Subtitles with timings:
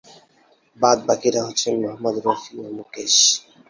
[0.77, 3.15] বাদ-বাকীরা হচ্ছেন মোহাম্মদ রফি ও মুকেশ।